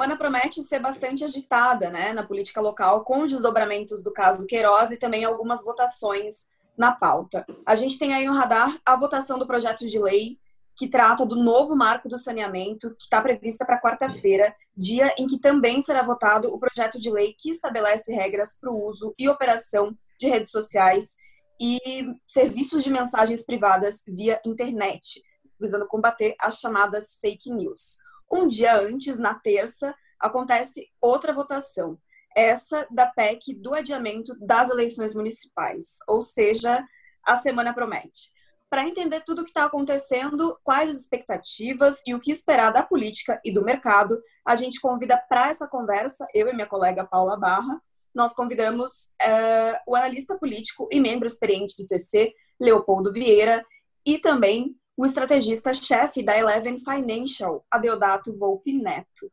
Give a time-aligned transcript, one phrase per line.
[0.00, 4.90] semana promete ser bastante agitada né, na política local, com os desdobramentos do caso Queiroz
[4.90, 7.44] e também algumas votações na pauta.
[7.66, 10.38] A gente tem aí no radar a votação do projeto de lei
[10.74, 15.38] que trata do novo marco do saneamento, que está prevista para quarta-feira, dia em que
[15.38, 19.94] também será votado o projeto de lei que estabelece regras para o uso e operação
[20.18, 21.18] de redes sociais
[21.60, 21.78] e
[22.26, 25.22] serviços de mensagens privadas via internet,
[25.60, 27.98] visando combater as chamadas fake news.
[28.30, 31.98] Um dia antes, na terça, acontece outra votação,
[32.36, 36.84] essa da PEC do adiamento das eleições municipais, ou seja,
[37.26, 38.30] a semana promete.
[38.68, 42.84] Para entender tudo o que está acontecendo, quais as expectativas e o que esperar da
[42.84, 47.36] política e do mercado, a gente convida para essa conversa, eu e minha colega Paula
[47.36, 47.82] Barra,
[48.14, 53.64] nós convidamos uh, o analista político e membro experiente do TC, Leopoldo Vieira,
[54.06, 59.32] e também o estrategista-chefe da Eleven Financial, Adeodato Volpe Neto.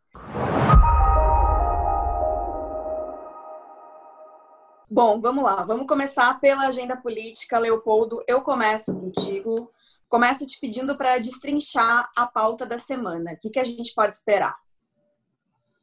[4.90, 5.66] Bom, vamos lá.
[5.66, 7.60] Vamos começar pela agenda política.
[7.60, 9.70] Leopoldo, eu começo contigo.
[10.08, 13.34] Começo te pedindo para destrinchar a pauta da semana.
[13.34, 14.56] O que, que a gente pode esperar?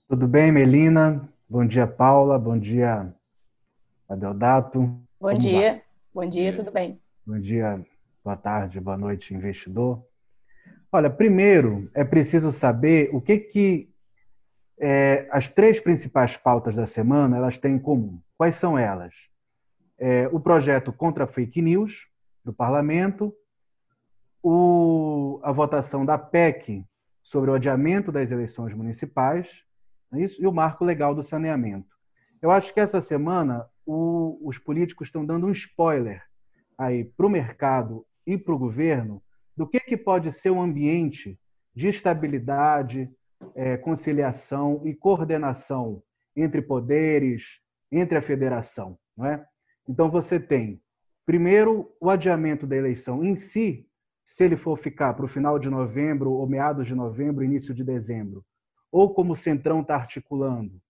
[0.08, 1.28] Tudo bem, Melina?
[1.46, 2.38] Bom dia, Paula.
[2.38, 3.14] Bom dia,
[4.08, 4.80] Adeodato.
[4.80, 5.72] Bom Como dia.
[5.72, 5.82] Vai?
[6.14, 6.98] Bom dia, tudo bem?
[7.26, 7.84] Bom dia,
[8.24, 10.02] boa tarde, boa noite, investidor.
[10.90, 13.90] Olha, primeiro é preciso saber o que que
[14.78, 18.18] é, as três principais pautas da semana elas têm em comum.
[18.38, 19.14] Quais são elas?
[19.98, 22.08] É, o projeto contra fake news
[22.42, 23.34] do Parlamento,
[24.42, 26.82] o, a votação da PEC
[27.22, 29.62] sobre o adiamento das eleições municipais
[30.14, 30.42] é isso?
[30.42, 31.94] e o marco legal do saneamento.
[32.40, 36.24] Eu acho que essa semana o, os políticos estão dando um spoiler
[36.78, 39.22] aí para o mercado e para o governo
[39.56, 41.38] do que, que pode ser um ambiente
[41.74, 43.10] de estabilidade,
[43.54, 46.02] é, conciliação e coordenação
[46.36, 48.98] entre poderes, entre a federação.
[49.16, 49.44] Não é?
[49.88, 50.80] Então, você tem,
[51.26, 53.86] primeiro, o adiamento da eleição em si,
[54.26, 57.84] se ele for ficar para o final de novembro, ou meados de novembro, início de
[57.84, 58.44] dezembro,
[58.90, 60.80] ou como o Centrão está articulando,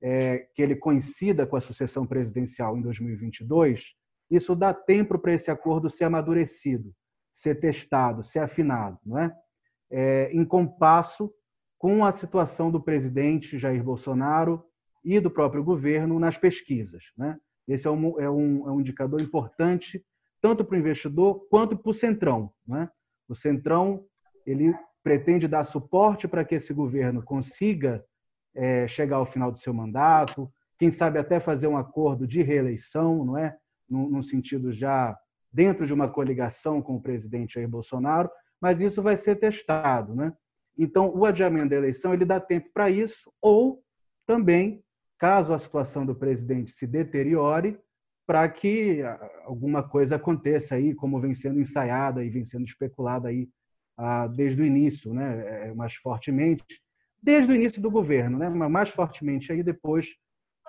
[0.00, 3.94] é, que ele coincida com a sucessão presidencial em 2022,
[4.30, 6.92] isso dá tempo para esse acordo ser amadurecido,
[7.34, 9.34] ser testado, ser afinado, não é?
[9.90, 10.30] é?
[10.32, 11.32] em compasso
[11.78, 14.64] com a situação do presidente Jair Bolsonaro
[15.04, 17.04] e do próprio governo nas pesquisas.
[17.16, 17.38] Né?
[17.68, 20.04] Esse é um, é um, é um indicador importante
[20.40, 22.52] tanto para o investidor quanto para o Centrão.
[22.66, 22.88] Né?
[23.28, 24.04] O Centrão
[24.46, 28.04] ele pretende dar suporte para que esse governo consiga
[28.54, 33.24] é, chegar ao final do seu mandato, quem sabe até fazer um acordo de reeleição,
[33.24, 33.56] não é?
[33.88, 35.16] No, sentido já
[35.52, 38.30] dentro de uma coligação com o presidente Jair Bolsonaro,
[38.60, 40.14] mas isso vai ser testado.
[40.14, 40.32] Né?
[40.78, 43.82] Então, o adiamento da eleição ele dá tempo para isso, ou
[44.26, 44.82] também,
[45.18, 47.78] caso a situação do presidente se deteriore,
[48.26, 49.02] para que
[49.44, 53.48] alguma coisa aconteça aí, como vem sendo ensaiada e vem sendo especulada aí
[53.96, 56.82] ah, desde o início, né, é, mais fortemente,
[57.22, 60.08] desde o início do governo, né, mas mais fortemente aí depois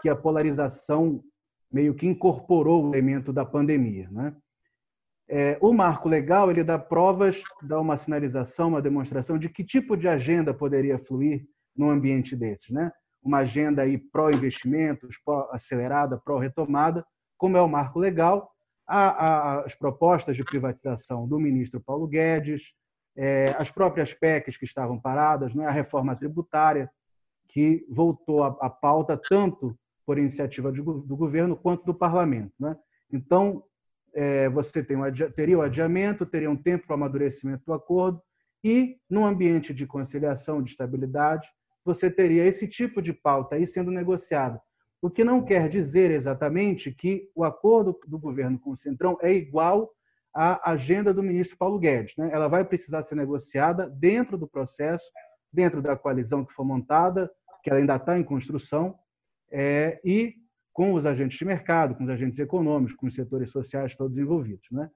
[0.01, 1.23] que a polarização
[1.71, 4.35] meio que incorporou o elemento da pandemia, né?
[5.29, 9.97] É, o marco legal ele dá provas, dá uma sinalização, uma demonstração de que tipo
[9.97, 11.45] de agenda poderia fluir
[11.75, 12.91] num ambiente desses, né?
[13.21, 17.05] Uma agenda pró-investimentos, pró-acelerada, pró-retomada,
[17.37, 18.49] como é o marco legal,
[18.87, 22.71] a, a, as propostas de privatização do ministro Paulo Guedes,
[23.17, 25.65] é, as próprias PECs que estavam paradas, né?
[25.65, 26.89] a reforma tributária,
[27.49, 32.53] que voltou à pauta tanto por iniciativa do governo quanto do parlamento.
[32.57, 32.77] Né?
[33.11, 33.61] Então,
[34.15, 35.03] é, você tem um,
[35.35, 38.21] teria o adiamento, teria um tempo para o amadurecimento do acordo,
[38.63, 41.49] e, num ambiente de conciliação, de estabilidade,
[41.83, 44.61] você teria esse tipo de pauta aí sendo negociada.
[45.01, 49.33] O que não quer dizer exatamente que o acordo do governo com o Centrão é
[49.33, 49.91] igual
[50.33, 52.15] à agenda do ministro Paulo Guedes.
[52.15, 52.29] Né?
[52.31, 55.05] Ela vai precisar ser negociada dentro do processo,
[55.51, 57.29] dentro da coalizão que for montada,
[57.61, 58.97] que ela ainda está em construção,
[59.51, 60.35] é, e
[60.73, 64.67] com os agentes de mercado, com os agentes econômicos, com os setores sociais todos envolvidos.
[64.71, 64.89] Né?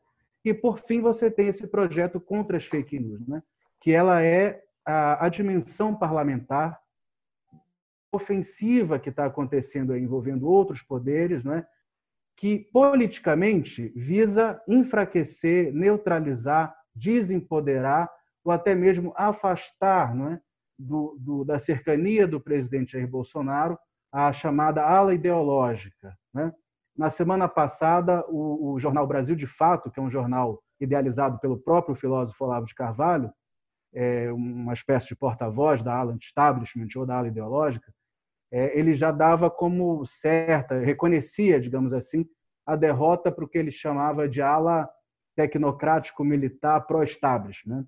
[0.45, 3.41] E, por fim, você tem esse projeto contra as fake news, né?
[3.79, 6.79] que ela é a, a dimensão parlamentar
[8.11, 11.65] ofensiva que está acontecendo aí, envolvendo outros poderes, né?
[12.35, 18.07] que politicamente visa enfraquecer, neutralizar, desempoderar
[18.43, 20.41] ou até mesmo afastar não é?
[20.77, 23.79] do, do, da cercania do presidente Jair Bolsonaro
[24.11, 26.17] a chamada ala ideológica.
[26.33, 26.53] Né?
[26.97, 31.57] Na semana passada, o, o, jornal Brasil de Fato, que é um jornal idealizado pelo
[31.57, 33.31] próprio filósofo Olavo de Carvalho,
[33.93, 37.93] é, uma espécie de porta-voz da ala establishment ou da ala ideológica,
[38.51, 42.25] é, ele já dava como certa, reconhecia, digamos assim,
[42.65, 44.89] a derrota para o que ele chamava de ala
[45.35, 47.85] tecnocrático-militar pró-establishment, né?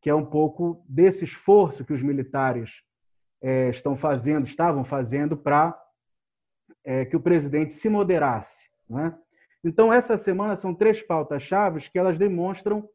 [0.00, 2.82] que é um pouco desse esforço que os militares
[3.44, 5.78] é, estão fazendo, estavam fazendo para
[6.82, 8.70] é, que o presidente se moderasse.
[8.88, 9.14] Né?
[9.62, 12.88] Então, essa semana são três pautas-chave que elas demonstram,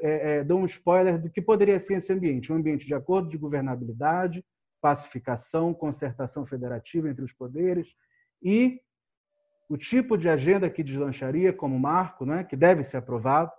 [0.00, 3.30] é, é, dão um spoiler do que poderia ser esse ambiente: um ambiente de acordo
[3.30, 4.44] de governabilidade,
[4.78, 7.88] pacificação, concertação federativa entre os poderes
[8.42, 8.82] e
[9.70, 13.52] o tipo de agenda que deslancharia como marco, né, que deve ser aprovado,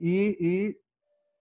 [0.00, 0.76] e, e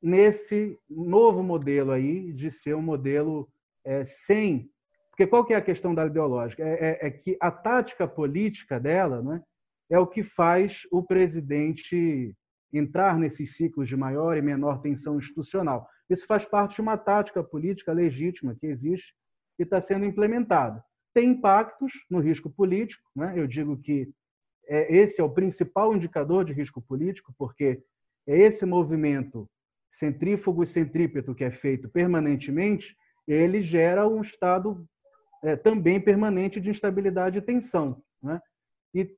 [0.02, 3.48] nesse novo modelo aí de ser um modelo
[3.88, 4.70] é, sem,
[5.10, 6.62] porque qual que é a questão da ideológica?
[6.62, 9.42] É, é, é, que a tática política dela, né,
[9.90, 12.36] é o que faz o presidente
[12.72, 15.88] entrar nesses ciclos de maior e menor tensão institucional.
[16.10, 19.16] Isso faz parte de uma tática política legítima que existe
[19.58, 20.84] e está sendo implementada.
[21.14, 23.34] Tem impactos no risco político, né?
[23.38, 24.12] eu digo que
[24.68, 27.82] é, esse é o principal indicador de risco político, porque
[28.28, 29.50] é esse movimento
[29.94, 32.96] centrífugo e centrípeto que é feito permanentemente,
[33.28, 34.88] ele gera um estado
[35.44, 38.02] é, também permanente de instabilidade e tensão.
[38.22, 38.42] Né?
[38.94, 39.16] E,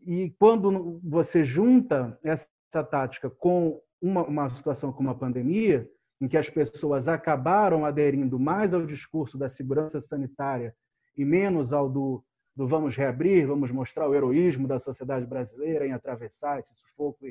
[0.00, 2.48] e quando você junta essa
[2.90, 5.88] tática com uma, uma situação como a pandemia,
[6.20, 10.74] em que as pessoas acabaram aderindo mais ao discurso da segurança sanitária
[11.16, 12.24] e menos ao do,
[12.54, 17.26] do vamos reabrir, vamos mostrar o heroísmo da sociedade brasileira em atravessar esse sufoco.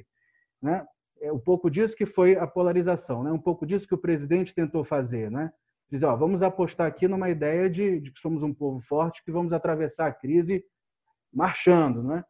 [0.61, 0.85] Né?
[1.19, 3.31] É um pouco disso que foi a polarização, né?
[3.31, 5.31] um pouco disso que o presidente tentou fazer.
[5.31, 5.51] Né?
[5.91, 9.31] Dizer, ó, vamos apostar aqui numa ideia de, de que somos um povo forte, que
[9.31, 10.63] vamos atravessar a crise
[11.31, 12.03] marchando.
[12.03, 12.23] Né?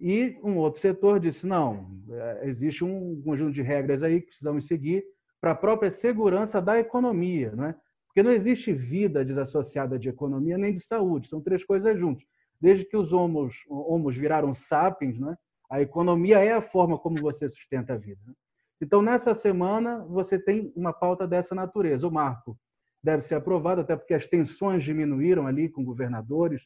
[0.00, 4.66] E um outro setor disse: não, é, existe um conjunto de regras aí que precisamos
[4.66, 5.04] seguir
[5.40, 7.76] para a própria segurança da economia, não é?
[8.06, 12.24] Porque não existe vida desassociada de economia nem de saúde, são três coisas juntas.
[12.60, 15.36] Desde que os homos, homos viraram sapiens, né?
[15.68, 18.20] a economia é a forma como você sustenta a vida.
[18.24, 18.32] Né?
[18.80, 22.06] Então, nessa semana, você tem uma pauta dessa natureza.
[22.06, 22.56] O marco
[23.04, 26.62] deve ser aprovado, até porque as tensões diminuíram ali com governadores,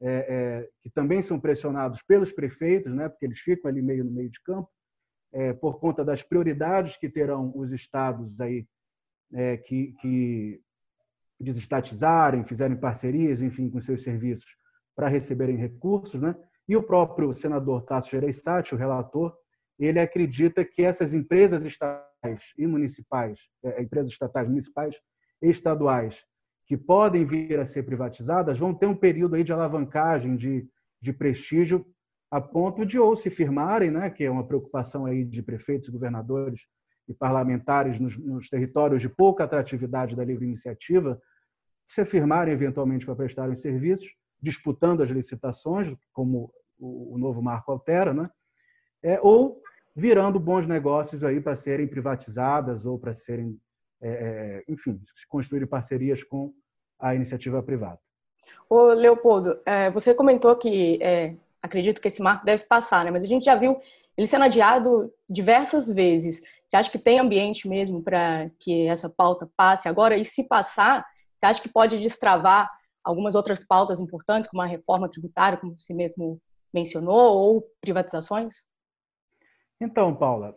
[0.00, 3.08] é, é, que também são pressionados pelos prefeitos, né?
[3.08, 4.70] porque eles ficam ali meio no meio de campo
[5.32, 8.66] é, por conta das prioridades que terão os estados aí
[9.32, 10.60] é, que, que
[11.38, 14.48] desestatizarem, fizerem parcerias, enfim, com seus serviços
[14.94, 16.34] para receberem recursos, né?
[16.68, 19.34] E o próprio senador Tasso Gereissati, o relator,
[19.78, 24.96] ele acredita que essas empresas estatais e municipais, é, empresas estatais municipais
[25.42, 26.24] estaduais
[26.66, 30.68] que podem vir a ser privatizadas vão ter um período aí de alavancagem, de,
[31.00, 31.84] de prestígio
[32.30, 36.60] a ponto de ou se firmarem, né, que é uma preocupação aí de prefeitos, governadores
[37.08, 41.20] e parlamentares nos, nos territórios de pouca atratividade da livre iniciativa,
[41.88, 44.08] se firmarem eventualmente para prestarem serviços,
[44.40, 48.30] disputando as licitações, como o, o novo marco altera, né,
[49.02, 49.60] é, ou
[49.96, 53.58] virando bons negócios aí para serem privatizadas ou para serem,
[54.00, 56.52] é, é enfim, construírem parcerias com
[56.98, 57.98] a iniciativa privada.
[58.68, 63.10] Ô, Leopoldo, é, você comentou que é, acredito que esse marco deve passar, né?
[63.10, 63.80] Mas a gente já viu
[64.16, 66.40] ele sendo adiado diversas vezes.
[66.66, 70.16] Você acha que tem ambiente mesmo para que essa pauta passe agora?
[70.16, 71.06] E se passar,
[71.36, 72.70] você acha que pode destravar
[73.02, 76.40] algumas outras pautas importantes, como a reforma tributária, como você mesmo
[76.72, 78.56] mencionou, ou privatizações?
[79.80, 80.54] Então, Paula,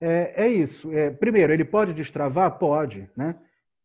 [0.00, 0.92] é, é isso.
[0.92, 2.58] É, primeiro, ele pode destravar?
[2.58, 3.10] Pode.
[3.16, 3.38] Né?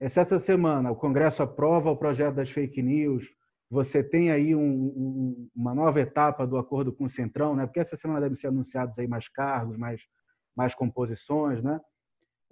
[0.08, 3.26] Se essa semana o Congresso aprova o projeto das fake news,
[3.70, 7.66] você tem aí um, um, uma nova etapa do acordo com o Centrão, né?
[7.66, 10.02] porque essa semana devem ser anunciados aí mais cargos, mais,
[10.56, 11.64] mais composições.
[11.64, 11.80] Né?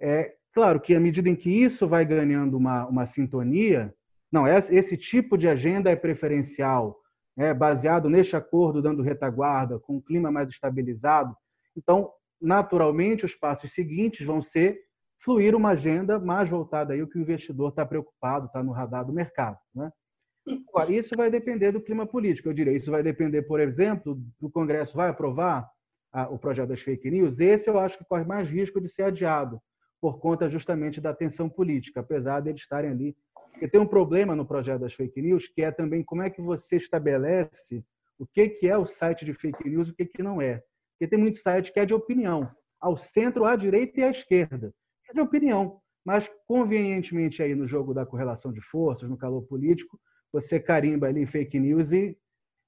[0.00, 3.94] É claro que à medida em que isso vai ganhando uma, uma sintonia,
[4.32, 6.98] não, esse tipo de agenda é preferencial,
[7.36, 11.36] é baseado neste acordo, dando retaguarda, com um clima mais estabilizado.
[11.76, 12.10] Então,
[12.42, 14.80] naturalmente, os passos seguintes vão ser
[15.24, 19.06] fluir uma agenda mais voltada aí ao que o investidor está preocupado, está no radar
[19.06, 19.58] do mercado.
[19.74, 19.90] Né?
[20.68, 22.72] Agora, isso vai depender do clima político, eu diria.
[22.72, 25.70] Isso vai depender, por exemplo, do Congresso vai aprovar
[26.30, 27.38] o projeto das fake news.
[27.38, 29.60] Esse eu acho que corre mais risco de ser adiado,
[30.00, 33.16] por conta justamente da tensão política, apesar de eles estarem ali.
[33.52, 36.42] Porque tem um problema no projeto das fake news, que é também como é que
[36.42, 37.84] você estabelece
[38.18, 40.62] o que, que é o site de fake news e o que, que não é.
[40.92, 44.72] Porque tem muito site que é de opinião, ao centro, à direita e à esquerda.
[45.08, 49.98] É de opinião, mas convenientemente aí no jogo da correlação de forças, no calor político,
[50.32, 52.16] você carimba ali fake news e,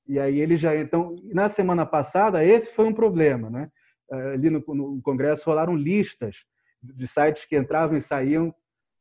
[0.06, 0.76] e aí ele já.
[0.76, 3.48] Então, na semana passada, esse foi um problema.
[3.48, 3.70] Né?
[4.10, 6.44] Ali no, no Congresso rolaram listas
[6.82, 8.54] de sites que entravam e saíam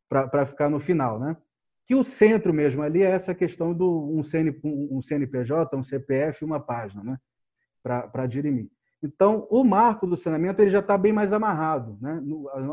[0.07, 1.35] para ficar no final, né?
[1.85, 6.45] Que o centro mesmo ali é essa questão do um, CN, um CNPJ, um CPF,
[6.45, 7.17] uma página, né?
[7.81, 8.69] Para dirimir.
[9.03, 11.97] Então, o marco do saneamento ele já está bem mais amarrado.
[12.01, 12.21] Né?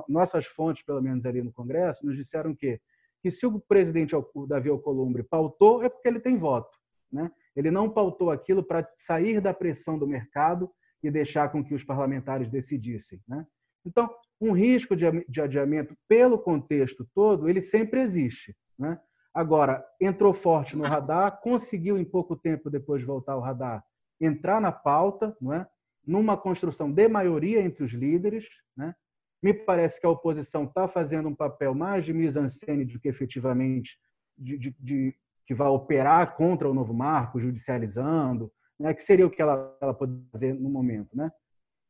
[0.08, 2.80] Nossas fontes, pelo menos ali no Congresso, nos disseram que,
[3.20, 4.14] que se o presidente
[4.46, 6.70] Davi Alcolumbre pautou, é porque ele tem voto.
[7.12, 7.30] Né?
[7.56, 10.70] Ele não pautou aquilo para sair da pressão do mercado
[11.02, 13.20] e deixar com que os parlamentares decidissem.
[13.26, 13.44] Né?
[13.84, 14.08] Então,
[14.40, 18.56] um risco de adiamento, pelo contexto todo, ele sempre existe.
[18.78, 18.98] Né?
[19.34, 23.84] Agora, entrou forte no radar, conseguiu em pouco tempo depois de voltar ao radar
[24.20, 25.66] entrar na pauta, não é?
[26.06, 28.46] Numa construção de maioria entre os líderes.
[28.76, 28.94] Né?
[29.42, 33.98] Me parece que a oposição está fazendo um papel mais de mise-en-scène do que efetivamente
[34.36, 35.14] de, de, de,
[35.46, 38.94] que vai operar contra o novo marco, judicializando, né?
[38.94, 41.16] que seria o que ela, ela pode fazer no momento.
[41.16, 41.30] Né?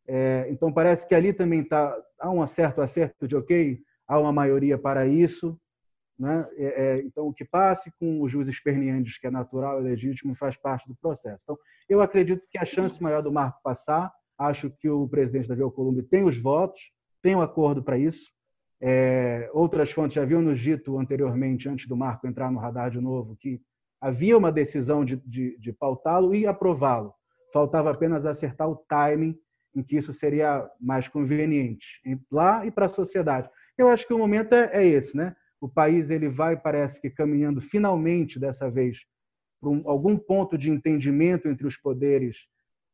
[0.07, 4.33] É, então, parece que ali também tá, há um certo acerto de, ok, há uma
[4.33, 5.59] maioria para isso.
[6.21, 6.47] Né?
[6.59, 10.35] É, é, então, o que passe com os juízes esperneantes, que é natural e legítimo,
[10.35, 11.41] faz parte do processo.
[11.43, 11.59] Então,
[11.89, 16.03] eu acredito que a chance maior do marco passar, acho que o presidente Davi Alcolumbre
[16.03, 18.31] tem os votos, tem um acordo para isso.
[18.83, 23.00] É, outras fontes já haviam nos dito anteriormente, antes do marco entrar no radar de
[23.00, 23.59] novo, que
[23.99, 27.15] havia uma decisão de, de, de pautá-lo e aprová-lo.
[27.50, 29.35] Faltava apenas acertar o timing
[29.75, 31.87] em que isso seria mais conveniente,
[32.31, 33.49] lá e para a sociedade.
[33.79, 35.35] Eu acho que o momento é, é esse, né?
[35.61, 39.05] O país ele vai, parece que caminhando finalmente dessa vez
[39.61, 42.47] para um, algum ponto de entendimento entre os poderes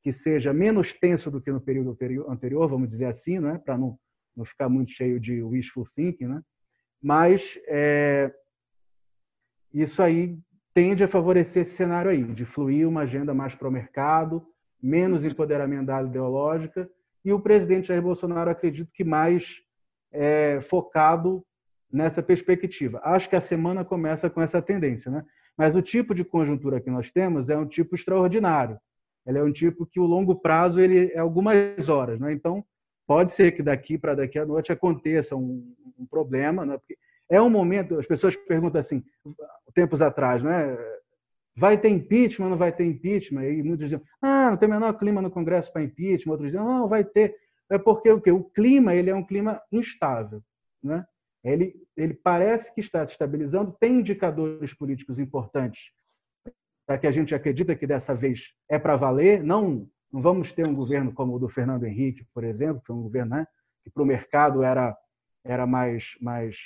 [0.03, 1.97] que seja menos tenso do que no período
[2.29, 3.61] anterior, vamos dizer assim, né?
[3.65, 3.99] para não,
[4.37, 6.27] não ficar muito cheio de wishful thinking.
[6.27, 6.43] Né?
[7.03, 8.33] Mas é,
[9.73, 10.39] isso aí
[10.73, 14.47] tende a favorecer esse cenário aí, de fluir uma agenda mais para o mercado,
[14.81, 16.89] menos empoderamento da ideológica,
[17.25, 19.61] e o presidente Jair Bolsonaro, acredito que mais
[20.13, 21.45] é, focado
[21.93, 23.01] nessa perspectiva.
[23.03, 25.11] Acho que a semana começa com essa tendência.
[25.11, 25.25] Né?
[25.57, 28.79] Mas o tipo de conjuntura que nós temos é um tipo extraordinário.
[29.27, 32.33] Ele é um tipo que o longo prazo ele é algumas horas, né?
[32.33, 32.65] Então
[33.07, 36.79] pode ser que daqui para daqui à noite aconteça um, um problema, né?
[36.79, 36.97] Porque
[37.29, 37.99] é um momento.
[37.99, 39.03] As pessoas perguntam assim,
[39.75, 40.79] tempos atrás, né?
[41.57, 42.51] Vai ter impeachment?
[42.51, 43.45] Não vai ter impeachment?
[43.45, 46.33] E muitos dizem, ah, não tem o menor clima no Congresso para impeachment.
[46.33, 47.35] Outros dizem, não, vai ter.
[47.69, 48.31] É porque o quê?
[48.31, 50.41] O clima ele é um clima instável,
[50.81, 51.05] né?
[51.53, 55.93] Ele, ele parece que está se estabilizando, tem indicadores políticos importantes
[56.87, 60.67] para que a gente acredita que dessa vez é para valer, não não vamos ter
[60.67, 63.47] um governo como o do Fernando Henrique, por exemplo, que foi um governo né,
[63.83, 64.97] que para o mercado era
[65.45, 66.57] era mais mais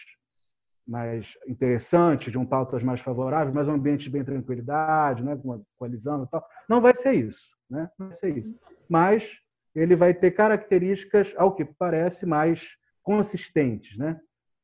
[0.86, 5.48] mais interessante, de um pautas mais favoráveis, mas um ambiente de bem tranquilidade, né, com
[5.48, 6.44] uma coalizão e tal.
[6.68, 7.88] Não vai ser isso, né?
[7.96, 8.58] Não vai ser isso.
[8.88, 9.38] Mas
[9.74, 14.20] ele vai ter características, ao que parece, mais consistentes, né?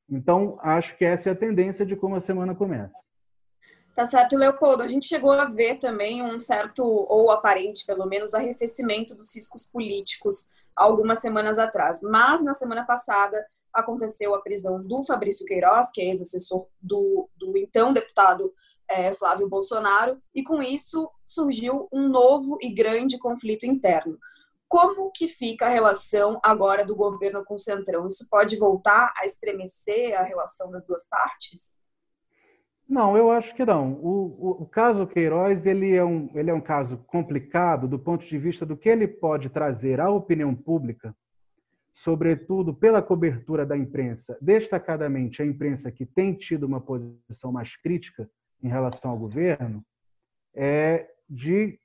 [0.09, 2.95] Então, acho que essa é a tendência de como a semana começa.
[3.95, 4.83] Tá certo, Leopoldo.
[4.83, 9.65] A gente chegou a ver também um certo, ou aparente pelo menos, arrefecimento dos riscos
[9.65, 12.01] políticos algumas semanas atrás.
[12.03, 17.57] Mas na semana passada aconteceu a prisão do Fabrício Queiroz, que é ex-assessor do, do
[17.57, 18.53] então deputado
[18.89, 24.19] é, Flávio Bolsonaro, e com isso surgiu um novo e grande conflito interno.
[24.69, 28.07] Como que fica a relação agora do governo com o Centrão?
[28.07, 31.81] Isso pode voltar a estremecer a relação das duas partes?
[32.89, 33.95] Não, eu acho que não.
[33.95, 38.25] O, o, o, caso Queiroz ele é, um, ele é um caso complicado do ponto
[38.25, 41.15] de vista do que ele pode trazer à opinião pública,
[41.93, 48.31] sobretudo pela cobertura da imprensa, destacadamente a imprensa que tem tido uma posição mais crítica
[48.63, 49.85] em relação ao governo,
[50.55, 51.79] é de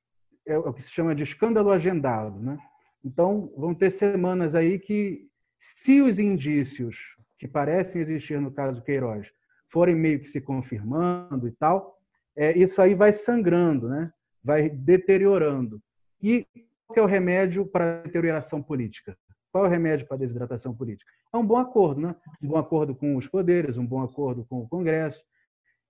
[0.45, 2.57] é o que se chama de escândalo agendado, né?
[3.03, 5.27] Então, vão ter semanas aí que,
[5.57, 9.31] se os indícios que parecem existir no caso Queiroz
[9.67, 11.97] forem meio que se confirmando e tal,
[12.35, 14.11] é, isso aí vai sangrando, né?
[14.43, 15.81] vai deteriorando.
[16.21, 16.45] E
[16.87, 19.17] qual é o remédio para a deterioração política?
[19.51, 21.11] Qual é o remédio para a desidratação política?
[21.33, 22.15] É um bom acordo, né?
[22.41, 25.23] um bom acordo com os poderes, um bom acordo com o Congresso.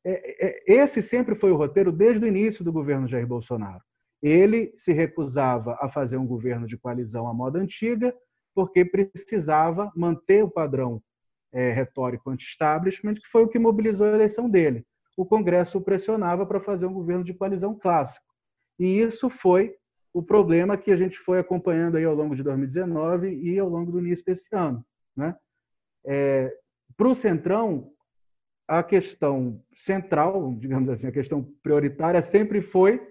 [0.04, 3.84] É, é, esse sempre foi o roteiro desde o início do governo Jair Bolsonaro.
[4.22, 8.14] Ele se recusava a fazer um governo de coalizão à moda antiga,
[8.54, 11.02] porque precisava manter o padrão
[11.52, 14.86] é, retórico anti-establishment, que foi o que mobilizou a eleição dele.
[15.18, 18.26] O Congresso o pressionava para fazer um governo de coalizão clássico.
[18.80, 19.76] E isso foi
[20.14, 23.92] o problema que a gente foi acompanhando aí ao longo de 2019 e ao longo
[23.92, 24.86] do início desse ano.
[25.16, 25.36] Né?
[26.06, 26.54] É,
[26.98, 27.92] para o Centrão,
[28.68, 33.06] a questão central, digamos assim, a questão prioritária sempre foi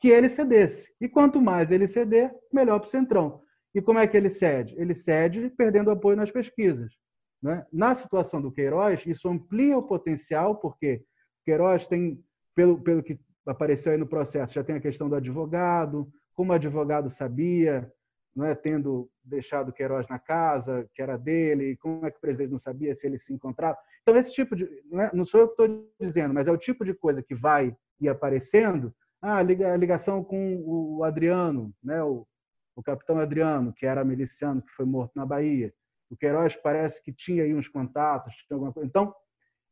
[0.00, 0.92] que ele cedesse.
[1.00, 3.42] E quanto mais ele ceder, melhor para o Centrão.
[3.74, 4.74] E como é que ele cede?
[4.78, 6.94] Ele cede perdendo apoio nas pesquisas.
[7.42, 7.64] Né?
[7.72, 11.02] Na situação do Queiroz, isso amplia o potencial, porque
[11.44, 12.22] Queiroz tem,
[12.54, 16.54] pelo, pelo que apareceu aí no processo, já tem a questão do advogado, como o
[16.54, 17.90] advogado sabia,
[18.34, 22.52] não é, tendo deixado Queiroz na casa, que era dele, como é que o presidente
[22.52, 23.78] não sabia se ele se encontrava.
[24.02, 24.68] Então, esse tipo de.
[24.90, 27.34] Não, é, não sou eu que estou dizendo, mas é o tipo de coisa que
[27.34, 28.94] vai ir aparecendo.
[29.22, 32.26] Ah, a ligação com o Adriano, né, o,
[32.74, 35.72] o capitão Adriano, que era miliciano, que foi morto na Bahia.
[36.10, 38.86] O Queiroz parece que tinha aí uns contatos, tinha alguma coisa.
[38.86, 39.14] Então,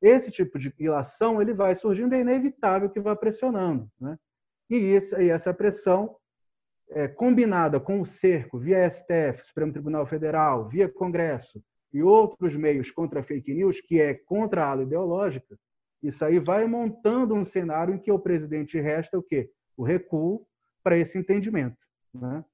[0.03, 3.89] esse tipo de ilação ele vai surgindo, é inevitável que vá pressionando.
[4.01, 4.19] Né?
[4.71, 6.17] E, esse, e essa pressão,
[6.91, 12.91] é, combinada com o cerco via STF, Supremo Tribunal Federal, via Congresso e outros meios
[12.91, 15.57] contra a fake news, que é contra a ala ideológica,
[16.05, 19.51] isso aí vai montando um cenário em que o presidente resta o quê?
[19.75, 20.47] O recuo
[20.83, 21.79] para esse entendimento.
[22.13, 22.45] Né?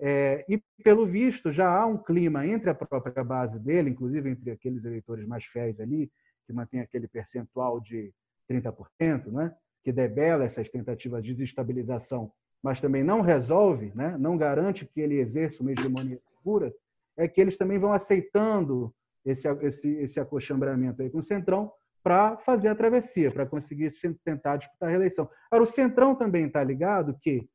[0.00, 4.50] É, e, pelo visto, já há um clima entre a própria base dele, inclusive entre
[4.50, 6.10] aqueles eleitores mais fiéis ali,
[6.44, 8.12] que mantém aquele percentual de
[8.50, 9.54] 30%, né?
[9.84, 14.18] que debela essas tentativas de desestabilização, mas também não resolve, né?
[14.18, 16.74] não garante que ele exerça uma hegemonia segura,
[17.16, 18.92] é que eles também vão aceitando
[19.24, 21.70] esse, esse, esse acochambramento aí com o Centrão
[22.08, 23.92] para fazer a travessia, para conseguir
[24.24, 25.28] tentar disputar a reeleição.
[25.50, 27.46] Agora, o Centrão também está ligado que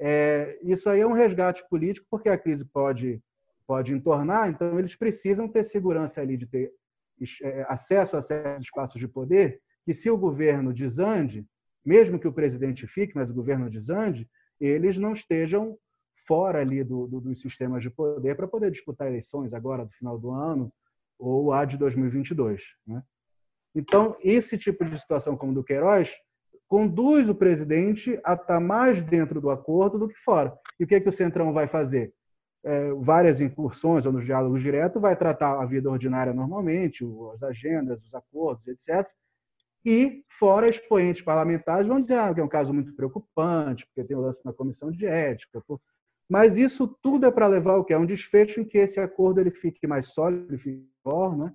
[0.00, 3.22] é, isso aí é um resgate político, porque a crise pode,
[3.68, 6.72] pode entornar, então eles precisam ter segurança ali de ter
[7.40, 11.46] é, acesso a certos espaços de poder, que se o governo desande,
[11.86, 14.28] mesmo que o presidente fique, mas o governo desande,
[14.60, 15.78] eles não estejam
[16.26, 20.18] fora ali do, do, dos sistemas de poder para poder disputar eleições agora do final
[20.18, 20.72] do ano
[21.16, 22.60] ou a de 2022.
[22.84, 23.00] Né?
[23.74, 26.12] Então, esse tipo de situação como do Queiroz
[26.68, 30.52] conduz o presidente a estar tá mais dentro do acordo do que fora.
[30.78, 32.12] E o que, é que o Centrão vai fazer?
[32.62, 38.04] É, várias incursões ou nos diálogos diretos, vai tratar a vida ordinária normalmente, as agendas,
[38.04, 39.08] os acordos, etc.
[39.84, 44.16] E, fora expoentes parlamentares, vão dizer ah, que é um caso muito preocupante, porque tem
[44.16, 45.62] o lance na comissão de ética.
[46.28, 47.94] Mas isso tudo é para levar o que?
[47.94, 51.52] É um desfecho em que esse acordo ele fique mais sólido, ele fique maior, né?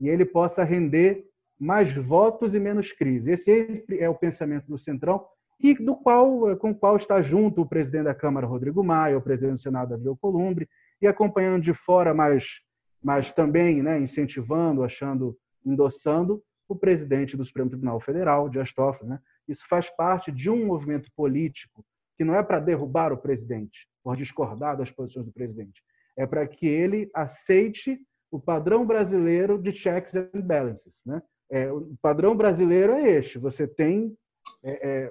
[0.00, 1.24] e ele possa render
[1.58, 3.32] mais votos e menos crise.
[3.32, 5.24] Esse é o pensamento do Centrão
[5.60, 9.22] e do qual, com o qual está junto o presidente da Câmara, Rodrigo Maia, o
[9.22, 10.68] presidente do Senado, Davi Alcolumbre,
[11.00, 12.60] e acompanhando de fora, mas,
[13.02, 19.10] mas também né, incentivando, achando, endossando, o presidente do Supremo Tribunal Federal, Dias Toffoli.
[19.10, 19.20] Né?
[19.46, 21.84] Isso faz parte de um movimento político
[22.16, 25.82] que não é para derrubar o presidente, por discordar das posições do presidente,
[26.16, 31.22] é para que ele aceite o padrão brasileiro de checks and balances, né?
[31.50, 34.16] É, o padrão brasileiro é este: você tem
[34.62, 35.10] é, é,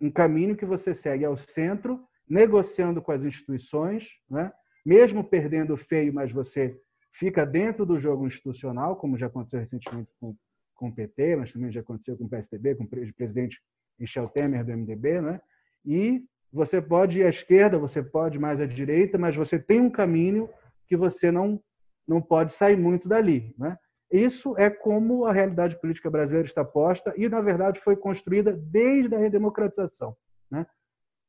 [0.00, 4.52] um caminho que você segue ao centro, negociando com as instituições, né?
[4.84, 6.78] mesmo perdendo feio, mas você
[7.12, 10.34] fica dentro do jogo institucional, como já aconteceu recentemente com,
[10.74, 13.60] com o PT, mas também já aconteceu com o PSDB, com o presidente
[13.98, 15.40] Michel Temer do MDB, né?
[15.84, 19.90] e você pode ir à esquerda, você pode mais à direita, mas você tem um
[19.90, 20.50] caminho
[20.86, 21.62] que você não,
[22.06, 23.54] não pode sair muito dali.
[23.58, 23.76] Né?
[24.12, 29.14] Isso é como a realidade política brasileira está posta e, na verdade, foi construída desde
[29.14, 30.14] a redemocratização.
[30.50, 30.66] Né?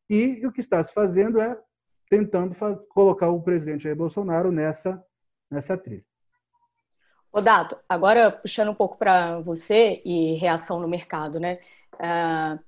[0.09, 1.57] E o que está se fazendo é
[2.09, 2.53] tentando
[2.89, 5.01] colocar o presidente Jair Bolsonaro nessa,
[5.49, 6.03] nessa trilha.
[7.31, 11.59] Ô Dato, agora puxando um pouco para você e reação no mercado, né?
[11.95, 12.59] Uh,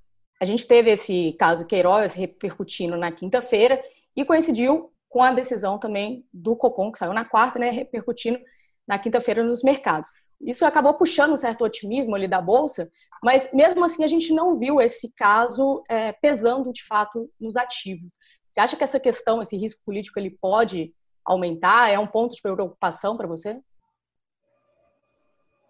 [0.41, 3.83] a gente teve esse caso Queiroz repercutindo na quinta-feira
[4.15, 8.39] e coincidiu com a decisão também do Copom, que saiu na quarta, né, repercutindo
[8.87, 10.09] na quinta-feira nos mercados.
[10.41, 12.91] Isso acabou puxando um certo otimismo ali da bolsa,
[13.23, 18.17] mas mesmo assim a gente não viu esse caso é, pesando de fato nos ativos.
[18.47, 20.93] Você acha que essa questão, esse risco político, ele pode
[21.25, 21.89] aumentar?
[21.89, 23.59] É um ponto de preocupação para você?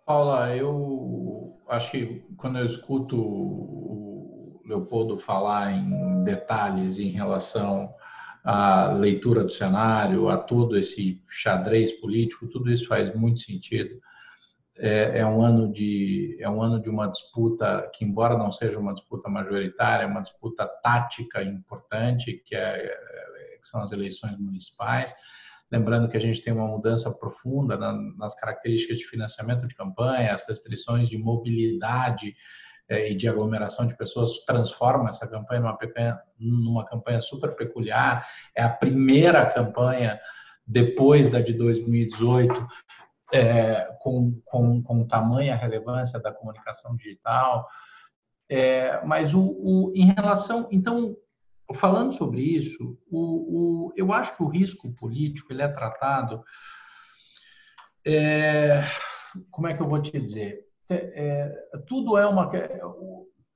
[0.06, 7.93] Paula, eu acho que quando eu escuto o Leopoldo falar em detalhes em relação
[8.46, 14.00] a leitura do cenário, a todo esse xadrez político, tudo isso faz muito sentido.
[14.78, 18.78] É, é, um ano de é um ano de uma disputa que embora não seja
[18.78, 24.38] uma disputa majoritária, é uma disputa tática importante que, é, é, que são as eleições
[24.38, 25.12] municipais.
[25.72, 27.76] Lembrando que a gente tem uma mudança profunda
[28.16, 32.36] nas características de financiamento de campanha, as restrições de mobilidade
[32.89, 38.28] e de aglomeração de pessoas transforma essa campanha numa, campanha numa campanha super peculiar.
[38.56, 40.19] É a primeira campanha
[40.65, 42.67] depois da de 2018
[43.34, 47.67] é, com, com, com tamanha relevância da comunicação digital.
[48.48, 51.17] É, mas o, o, em relação, então,
[51.74, 56.43] falando sobre isso, o, o, eu acho que o risco político ele é tratado
[58.06, 58.84] é,
[59.50, 60.64] como é que eu vou te dizer?
[60.89, 61.52] É,
[61.88, 62.50] tudo é uma.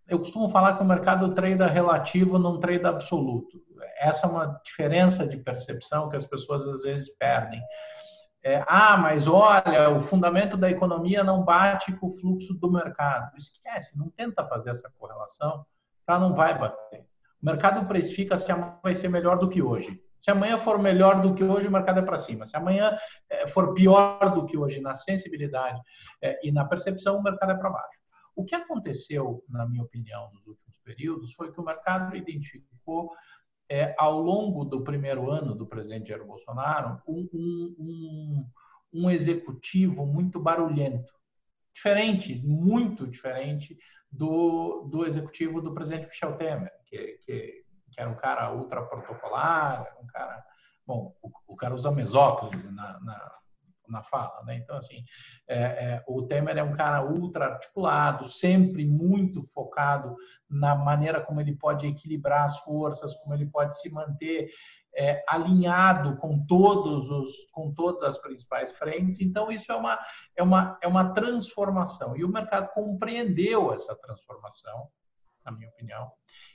[0.07, 3.61] Eu costumo falar que o mercado trade relativo não trade absoluto.
[3.99, 7.61] Essa é uma diferença de percepção que as pessoas às vezes perdem.
[8.41, 13.35] É, ah, mas olha, o fundamento da economia não bate com o fluxo do mercado.
[13.37, 15.65] Esquece, não tenta fazer essa correlação,
[16.05, 16.17] tá?
[16.17, 17.01] não vai bater.
[17.41, 20.01] O mercado precifica se amanhã vai ser melhor do que hoje.
[20.19, 22.45] Se amanhã for melhor do que hoje, o mercado é para cima.
[22.45, 22.97] Se amanhã
[23.29, 25.79] é, for pior do que hoje na sensibilidade
[26.21, 28.01] é, e na percepção, o mercado é para baixo.
[28.35, 33.11] O que aconteceu, na minha opinião, nos últimos períodos foi que o mercado identificou
[33.69, 38.45] é, ao longo do primeiro ano do presidente Jair Bolsonaro um, um,
[38.93, 41.13] um, executivo muito barulhento,
[41.71, 43.77] diferente, muito diferente
[44.11, 47.63] do, do executivo do presidente Michel Temer, que, que
[47.99, 50.43] era um cara ultra protocolar, um cara,
[50.87, 53.39] bom, o, o cara usa mesóclise na, na
[53.89, 54.55] na fala, né?
[54.55, 55.03] Então, assim,
[55.47, 60.15] é, é, o Temer é um cara ultra articulado, sempre muito focado
[60.49, 64.49] na maneira como ele pode equilibrar as forças, como ele pode se manter
[64.95, 69.21] é, alinhado com todos os, com todas as principais frentes.
[69.21, 69.99] Então, isso é uma,
[70.35, 74.87] é uma, é uma transformação e o mercado compreendeu essa transformação,
[75.51, 76.11] na minha opinião.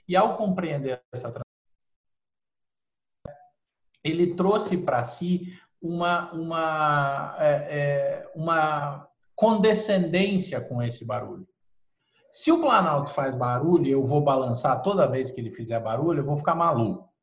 [0.07, 1.45] E ao compreender essa transformação,
[4.03, 11.47] ele trouxe para si uma, uma, é, é, uma condescendência com esse barulho.
[12.31, 16.25] Se o Planalto faz barulho eu vou balançar toda vez que ele fizer barulho, eu
[16.27, 17.14] vou ficar maluco.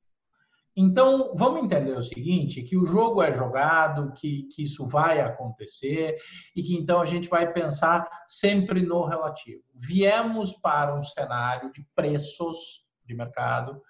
[0.76, 6.18] Então, vamos entender o seguinte, que o jogo é jogado, que, que isso vai acontecer
[6.56, 9.64] e que então a gente vai pensar sempre no relativo.
[9.76, 13.82] Viemos para um cenário de preços de mercado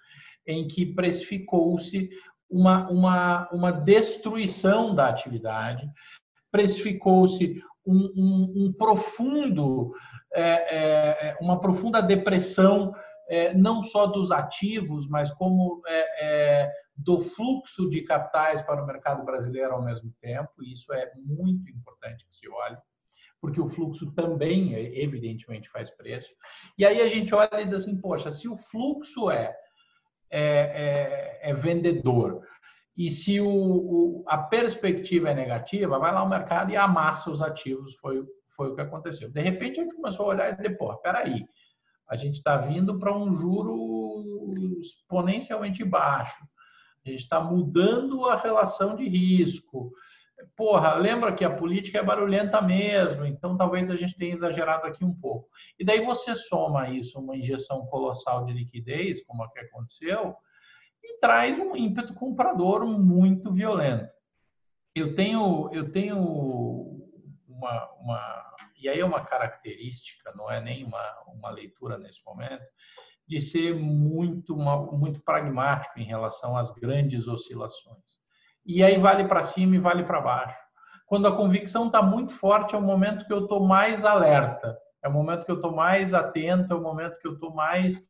[0.46, 2.10] em que precificou-se
[2.50, 5.88] uma, uma, uma destruição da atividade,
[6.50, 9.92] precificou-se um, um, um, profundo,
[10.34, 12.92] é, é, é, uma profunda depressão,
[13.32, 16.24] é, não só dos ativos, mas como é,
[16.64, 20.50] é, do fluxo de capitais para o mercado brasileiro ao mesmo tempo.
[20.60, 22.76] E isso é muito importante que se olhe,
[23.40, 26.34] porque o fluxo também, evidentemente, faz preço.
[26.76, 29.56] E aí a gente olha e diz assim, poxa, se o fluxo é
[30.30, 32.46] é, é, é vendedor.
[32.94, 37.40] E se o, o, a perspectiva é negativa, vai lá o mercado e amassa os
[37.40, 37.94] ativos.
[37.94, 38.22] Foi,
[38.54, 39.30] foi o que aconteceu.
[39.30, 41.46] De repente, a gente começou a olhar e dizer, pô, peraí,
[42.12, 44.44] a gente está vindo para um juro
[44.80, 46.44] exponencialmente baixo.
[47.04, 49.92] A gente está mudando a relação de risco
[50.56, 55.04] porra, lembra que a política é barulhenta mesmo, então talvez a gente tenha exagerado aqui
[55.04, 55.48] um pouco.
[55.78, 60.34] E daí você soma isso, uma injeção colossal de liquidez, como a que aconteceu,
[61.02, 64.10] e traz um ímpeto comprador muito violento.
[64.94, 66.18] Eu tenho, eu tenho
[67.48, 68.51] uma, uma
[68.82, 72.64] e aí é uma característica, não é nem uma, uma leitura nesse momento,
[73.26, 78.22] de ser muito, muito pragmático em relação às grandes oscilações
[78.64, 80.58] e aí vale para cima e vale para baixo.
[81.06, 85.08] Quando a convicção está muito forte, é o momento que eu estou mais alerta, é
[85.08, 88.00] o momento que eu estou mais atento, é o momento que eu estou mais.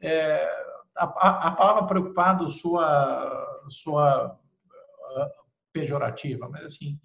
[0.00, 0.44] É,
[0.96, 5.30] a, a, palavra preocupado sua, sua uh,
[5.72, 7.00] pejorativa, mas assim,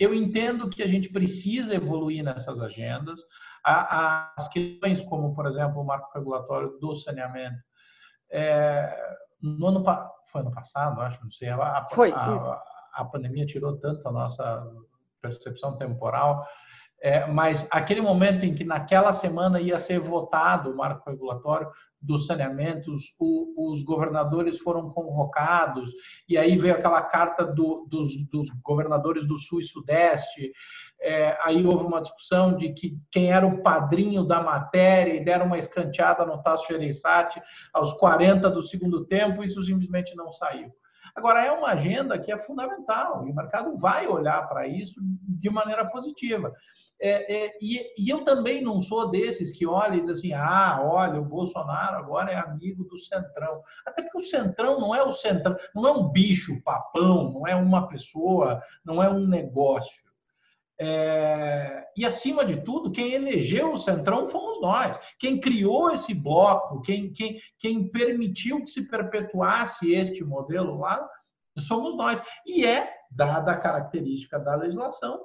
[0.00, 3.20] eu entendo que a gente precisa evoluir nessas agendas.
[3.62, 7.62] As questões como, por exemplo, o marco regulatório do saneamento,
[8.30, 8.96] é,
[9.42, 9.84] no ano,
[10.24, 11.50] foi ano passado, acho, não sei.
[11.50, 12.62] A, foi, a,
[12.94, 14.66] a, pandemia tirou tanto a nossa
[15.20, 16.46] percepção temporal,
[17.02, 21.68] é, mas aquele momento em que naquela semana ia ser votado o marco regulatório
[22.00, 25.92] dos saneamentos, o, os governadores foram convocados,
[26.28, 30.52] e aí veio aquela carta do, dos, dos governadores do Sul e Sudeste,
[31.02, 35.46] é, aí houve uma discussão de que quem era o padrinho da matéria e deram
[35.46, 37.40] uma escanteada no Tasso Gereissati
[37.72, 40.70] aos 40 do segundo tempo, isso simplesmente não saiu.
[41.14, 45.50] Agora, é uma agenda que é fundamental e o mercado vai olhar para isso de
[45.50, 46.52] maneira positiva.
[47.02, 50.80] É, é, e, e, eu também não sou desses que olham e dizem assim: ah,
[50.82, 53.62] olha, o Bolsonaro agora é amigo do Centrão.
[53.86, 57.54] Até porque o Centrão não é o Centrão, não é um bicho papão, não é
[57.54, 60.10] uma pessoa, não é um negócio.
[60.78, 65.00] É, e, acima de tudo, quem elegeu o Centrão fomos nós.
[65.18, 71.06] Quem criou esse bloco, quem, quem, quem permitiu que se perpetuasse este modelo lá,
[71.58, 72.22] somos nós.
[72.46, 75.20] E é, dada a característica da legislação,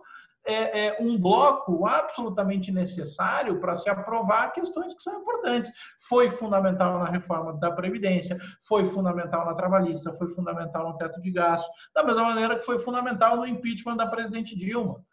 [0.45, 5.71] é, é um bloco absolutamente necessário para se aprovar questões que são importantes.
[6.07, 11.31] Foi fundamental na reforma da Previdência, foi fundamental na trabalhista, foi fundamental no teto de
[11.31, 15.03] gastos, da mesma maneira que foi fundamental no impeachment da presidente Dilma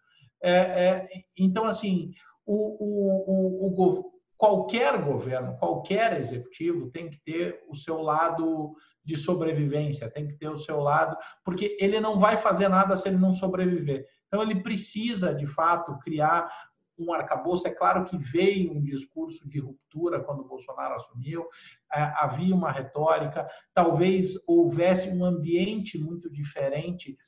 [0.43, 2.13] É, é, então, assim,
[2.45, 9.17] o, o, o, o, qualquer governo, qualquer executivo tem que ter o seu lado de
[9.17, 13.19] sobrevivência, tem que ter o seu lado, porque ele não vai fazer nada se ele
[13.19, 14.07] não sobreviver.
[14.33, 16.51] Então, ele precisa, de fato, criar
[16.99, 17.69] um arcabouço.
[17.69, 21.47] É claro que veio um discurso de ruptura quando Bolsonaro assumiu,
[21.93, 27.19] é, havia uma retórica, talvez houvesse um ambiente muito diferente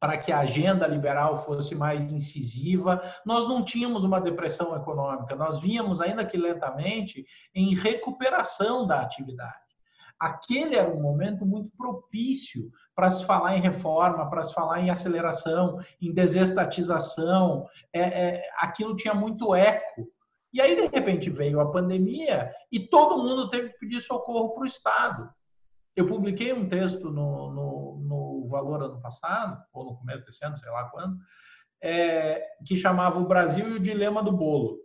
[0.00, 3.02] para que a agenda liberal fosse mais incisiva.
[3.24, 9.63] Nós não tínhamos uma depressão econômica, nós vínhamos, ainda que lentamente, em recuperação da atividade.
[10.18, 14.90] Aquele era um momento muito propício para se falar em reforma, para se falar em
[14.90, 17.66] aceleração, em desestatização.
[17.92, 20.08] É, é, aquilo tinha muito eco.
[20.52, 24.62] E aí, de repente, veio a pandemia e todo mundo teve que pedir socorro para
[24.62, 25.28] o Estado.
[25.96, 30.56] Eu publiquei um texto no, no, no, Valor ano passado, ou no começo desse ano,
[30.56, 31.16] sei lá quando,
[31.82, 34.78] é, que chamava O Brasil e o Dilema do Bolo.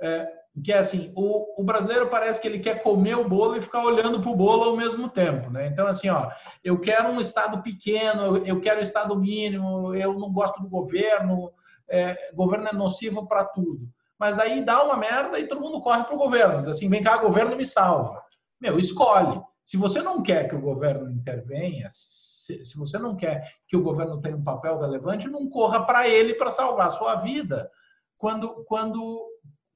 [0.00, 3.62] É, que é assim, o, o, brasileiro parece que ele quer comer o bolo e
[3.62, 5.66] ficar olhando para o bolo ao mesmo tempo, né?
[5.66, 6.30] Então, assim, ó,
[6.62, 11.50] eu quero um estado pequeno, eu quero um estado mínimo, eu não gosto do governo,
[11.88, 13.88] é, governo é nocivo para tudo.
[14.18, 17.02] Mas daí dá uma merda e todo mundo corre para o governo, diz assim, vem
[17.02, 18.22] cá, governo me salva.
[18.60, 19.40] Meu, escolhe.
[19.64, 23.82] Se você não quer que o governo intervenha, se, se você não quer que o
[23.82, 27.70] governo tenha um papel relevante, não corra para ele para salvar a sua vida.
[28.18, 29.31] Quando, quando,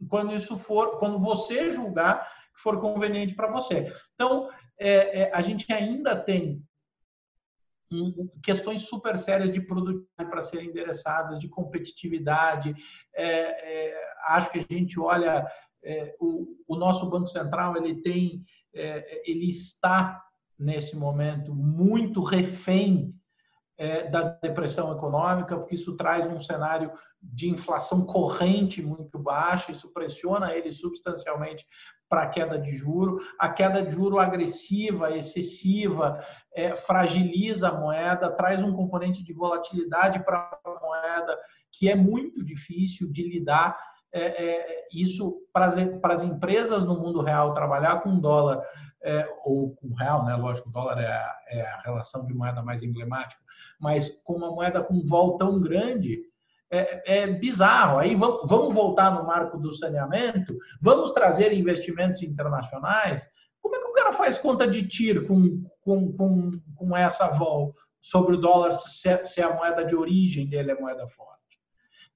[0.08, 3.92] quando isso for, quando você julgar que for conveniente para você.
[4.14, 6.62] Então, é, é, a gente ainda tem
[8.42, 12.74] questões super sérias de produtividade para serem endereçadas, de competitividade.
[13.14, 15.46] É, é acho que a gente olha
[15.84, 20.20] é, o, o, nosso banco central ele tem é, ele está
[20.58, 23.14] nesse momento muito refém
[23.78, 29.92] é, da depressão econômica, porque isso traz um cenário de inflação corrente muito baixa, isso
[29.92, 31.66] pressiona ele substancialmente
[32.08, 33.20] para a queda de juro.
[33.38, 40.24] A queda de juro agressiva, excessiva, é, fragiliza a moeda, traz um componente de volatilidade
[40.24, 41.38] para a moeda
[41.72, 43.76] que é muito difícil de lidar
[44.12, 48.62] é, é, isso para as, para as empresas no mundo real trabalhar com dólar
[49.06, 50.34] é, ou com real, né?
[50.34, 53.40] Lógico, o dólar é a, é a, relação de moeda mais emblemática,
[53.78, 56.20] mas com uma moeda com vol tão grande
[56.68, 57.98] é, é bizarro.
[57.98, 63.28] Aí vamos, vamos voltar no marco do saneamento, vamos trazer investimentos internacionais.
[63.62, 67.72] Como é que o cara faz conta de tiro com, com, com, com essa vol
[68.00, 71.35] sobre o dólar se, se a moeda de origem dele é moeda forte?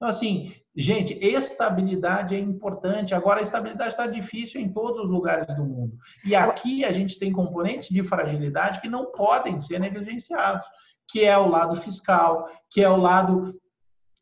[0.01, 3.13] Então, assim, gente, estabilidade é importante.
[3.13, 5.95] Agora, a estabilidade está difícil em todos os lugares do mundo.
[6.25, 10.65] E aqui a gente tem componentes de fragilidade que não podem ser negligenciados,
[11.07, 13.61] que é o lado fiscal, que é o lado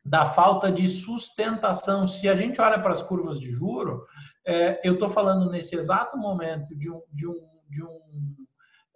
[0.04, 2.06] da falta de sustentação.
[2.06, 4.04] Se a gente olha para as curvas de juro,
[4.46, 8.36] é, eu estou falando nesse exato momento de, um, de, um, de, um,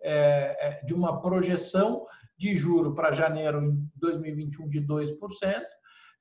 [0.02, 2.04] é, é de uma projeção
[2.36, 5.62] de juro para janeiro de 2021 de 2%,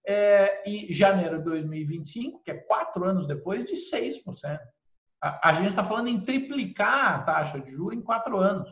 [0.05, 4.59] é, e janeiro de 2025, que é quatro anos depois, de 6%.
[5.21, 8.69] A, a gente está falando em triplicar a taxa de juros em quatro anos.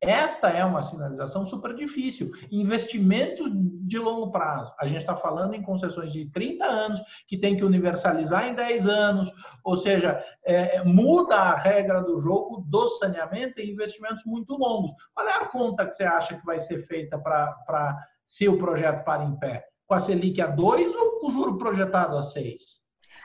[0.00, 2.30] Esta é uma sinalização super difícil.
[2.52, 4.72] Investimentos de longo prazo.
[4.78, 8.86] A gente está falando em concessões de 30 anos, que tem que universalizar em 10
[8.86, 9.32] anos,
[9.64, 14.92] ou seja, é, muda a regra do jogo do saneamento em investimentos muito longos.
[15.12, 19.04] Qual é a conta que você acha que vai ser feita para se o projeto
[19.04, 19.64] para em pé?
[19.88, 22.84] Com a Selic a 2 ou com o juro projetado a 6?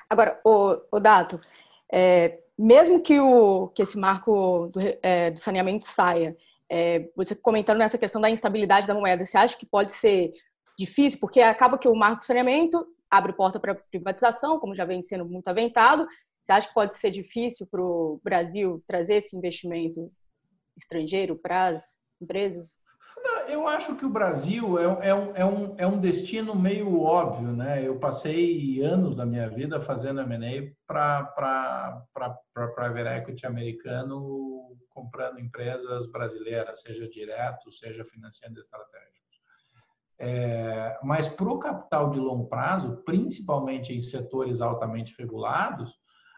[0.09, 1.39] Agora, o, o Dato,
[1.91, 6.35] é, mesmo que, o, que esse marco do, é, do saneamento saia,
[6.69, 10.31] é, você comentando nessa questão da instabilidade da moeda, você acha que pode ser
[10.79, 11.19] difícil?
[11.19, 15.25] Porque acaba que o marco do saneamento abre porta para privatização, como já vem sendo
[15.25, 16.07] muito aventado.
[16.41, 20.11] Você acha que pode ser difícil para o Brasil trazer esse investimento
[20.77, 22.71] estrangeiro para as empresas?
[23.47, 27.51] Eu acho que o Brasil é, é, um, é, um, é um destino meio óbvio,
[27.51, 27.85] né?
[27.85, 31.33] Eu passei anos da minha vida fazendo M&A para
[32.75, 39.13] private equity americano, comprando empresas brasileiras, seja direto, seja financiando estratégicos.
[40.19, 45.91] É, mas para o capital de longo prazo, principalmente em setores altamente regulados,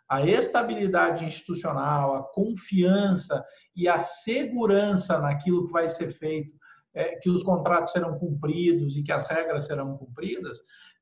[0.08, 3.44] a estabilidade institucional, a confiança
[3.76, 6.52] e a segurança naquilo que vai ser feito
[6.96, 10.58] é, que os contratos serão cumpridos e que as regras serão cumpridas,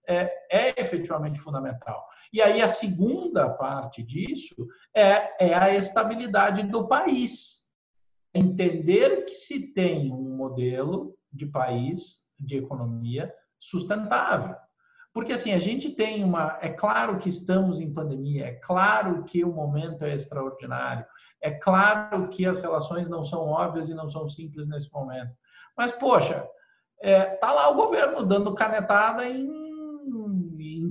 [0.08, 2.06] é, é, efetivamente fundamental.
[2.34, 4.56] E aí a segunda parte disso
[4.94, 7.62] é, é a estabilidade do país.
[8.34, 14.56] Entender que se tem um modelo de país, de economia sustentável.
[15.14, 16.58] Porque assim, a gente tem uma.
[16.60, 21.06] É claro que estamos em pandemia, é claro que o momento é extraordinário,
[21.40, 25.32] é claro que as relações não são óbvias e não são simples nesse momento.
[25.78, 26.48] Mas, poxa,
[27.02, 29.64] é, tá lá o governo dando canetada em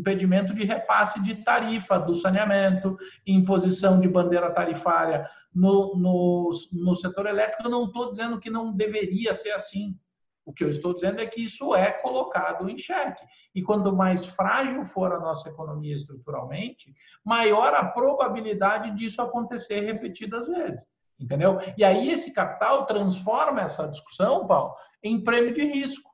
[0.02, 7.26] impedimento de repasse de tarifa do saneamento, imposição de bandeira tarifária no, no, no setor
[7.26, 7.62] elétrico.
[7.64, 9.96] Eu não estou dizendo que não deveria ser assim.
[10.44, 13.24] O que eu estou dizendo é que isso é colocado em xeque.
[13.54, 16.92] E quanto mais frágil for a nossa economia estruturalmente,
[17.24, 20.84] maior a probabilidade disso acontecer repetidas vezes.
[21.20, 21.58] Entendeu?
[21.76, 26.10] E aí esse capital transforma essa discussão, Paulo, em prêmio de risco.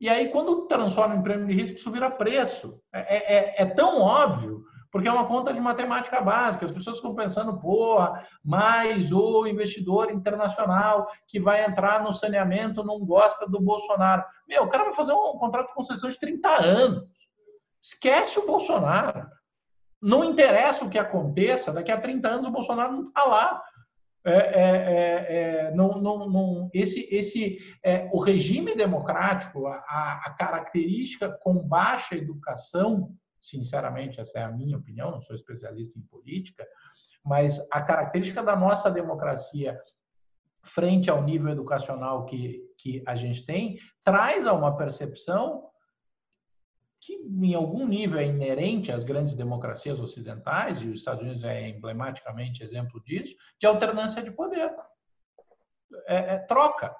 [0.00, 2.80] E aí, quando transforma em prêmio de risco, isso vira preço.
[2.92, 6.66] É, é, é tão óbvio porque é uma conta de matemática básica.
[6.66, 13.00] As pessoas ficam pensando, porra, mais o investidor internacional que vai entrar no saneamento não
[13.00, 14.22] gosta do Bolsonaro.
[14.46, 17.04] Meu, o cara vai fazer um contrato de concessão de 30 anos.
[17.80, 19.26] Esquece o Bolsonaro.
[20.00, 23.62] Não interessa o que aconteça, daqui a 30 anos o Bolsonaro não está lá.
[24.24, 30.34] É, é, é, é, não, não, não, esse, esse, é, o regime democrático, a, a
[30.38, 36.66] característica com baixa educação sinceramente, essa é a minha opinião, não sou especialista em política,
[37.24, 39.78] mas a característica da nossa democracia
[40.62, 45.68] frente ao nível educacional que, que a gente tem, traz a uma percepção
[47.02, 51.68] que, em algum nível, é inerente às grandes democracias ocidentais, e os Estados Unidos é
[51.68, 54.72] emblematicamente exemplo disso, de alternância de poder.
[56.06, 56.94] É, é troca,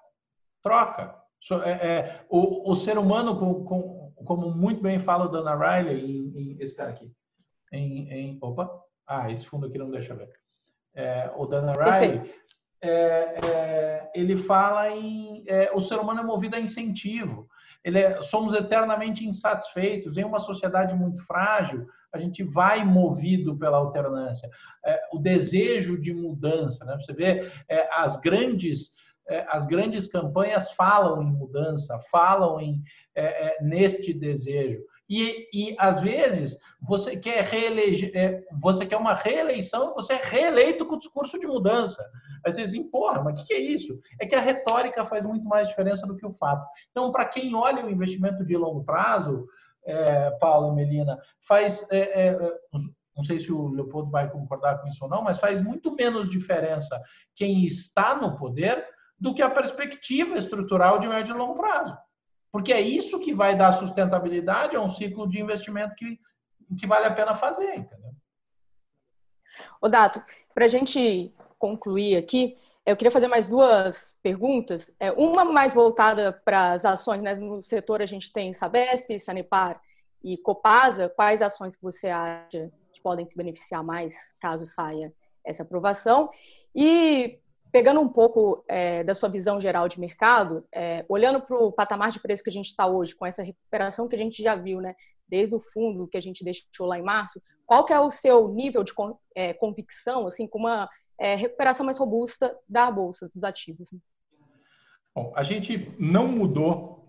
[0.61, 1.17] troca.
[1.65, 6.05] É, é, o, o, ser humano, com, com, como muito bem fala o Dana Riley,
[6.05, 7.13] em, em, esse cara aqui,
[7.73, 8.71] em, em, opa,
[9.07, 10.31] ah, esse fundo aqui não deixa ver.
[10.95, 12.29] É, o Dana Riley,
[12.81, 17.49] é, é, ele fala em o ser humano é movido a incentivo.
[17.85, 20.17] Ele somos eternamente insatisfeitos.
[20.17, 24.49] Em uma sociedade muito frágil, a gente vai movido pela alternância.
[25.13, 26.85] o desejo de mudança.
[26.85, 26.97] Né?
[26.99, 27.51] Você vê
[27.93, 28.91] as grandes
[29.29, 32.83] é, as grandes campanhas falam em mudança, falam em,
[33.15, 34.83] é, é, neste desejo.
[35.15, 40.87] E, e, às vezes você quer reeleger, é, você quer uma reeleição, você é reeleito
[40.87, 42.03] com o discurso de mudança.
[42.43, 44.01] Às vezes, porra, mas o que, que é isso?
[44.19, 46.67] É que a retórica faz muito mais diferença do que o fato.
[46.91, 49.47] Então, para quem olha o investimento de longo prazo,
[49.85, 51.87] é, Paulo e Melina, faz.
[51.91, 52.39] É, é,
[53.15, 56.31] não sei se o Leopoldo vai concordar com isso ou não, mas faz muito menos
[56.31, 56.99] diferença
[57.35, 58.83] quem está no poder
[59.21, 61.95] do que a perspectiva estrutural de médio e longo prazo.
[62.53, 66.21] Porque é isso que vai dar sustentabilidade a um ciclo de investimento que,
[66.79, 68.13] que vale a pena fazer, entendeu?
[69.81, 70.23] O Dato,
[70.55, 74.93] para a gente concluir aqui, eu queria fazer mais duas perguntas.
[75.01, 77.35] É, uma mais voltada para as ações, né?
[77.35, 79.81] No setor a gente tem Sabesp, Sanepar
[80.23, 81.09] e Copasa.
[81.09, 85.13] Quais ações que você acha que podem se beneficiar mais caso saia
[85.45, 86.29] essa aprovação?
[86.75, 87.39] E
[87.73, 92.11] pegando um pouco é, da sua visão geral de mercado, é, olhando para o patamar
[92.11, 94.81] de preço que a gente está hoje, com essa recuperação que a gente já viu,
[94.81, 94.95] né,
[95.27, 98.49] desde o fundo que a gente deixou lá em março, qual que é o seu
[98.49, 98.93] nível de
[99.35, 100.87] é, convicção, assim, com uma
[101.19, 103.91] é, recuperação mais robusta da bolsa dos ativos?
[103.91, 103.99] Né?
[105.15, 107.07] Bom, a gente não mudou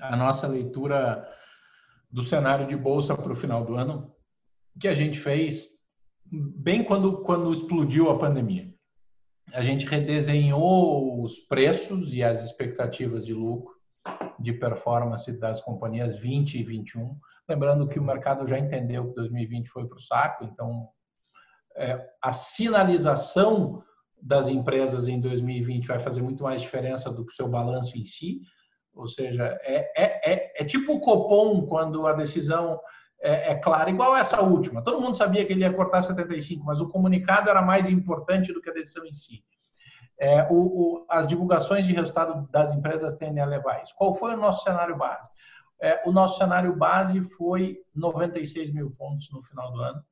[0.00, 1.28] a nossa leitura
[2.08, 4.14] do cenário de bolsa para o final do ano,
[4.80, 5.66] que a gente fez
[6.24, 8.77] bem quando, quando explodiu a pandemia
[9.52, 13.74] a gente redesenhou os preços e as expectativas de lucro,
[14.38, 17.16] de performance das companhias 20 e 21.
[17.48, 20.88] Lembrando que o mercado já entendeu que 2020 foi para o saco, então
[21.76, 23.82] é, a sinalização
[24.20, 28.04] das empresas em 2020 vai fazer muito mais diferença do que o seu balanço em
[28.04, 28.40] si.
[28.92, 32.80] Ou seja, é, é, é, é tipo o Copom quando a decisão
[33.20, 34.82] é, é clara, igual essa última.
[34.82, 38.60] Todo mundo sabia que ele ia cortar 75, mas o comunicado era mais importante do
[38.60, 39.42] que a decisão em si.
[40.20, 43.94] É, o, o, as divulgações de resultado das empresas tendem a levar isso.
[43.96, 45.30] Qual foi o nosso cenário base?
[45.80, 50.02] É, o nosso cenário base foi 96 mil pontos no final do ano,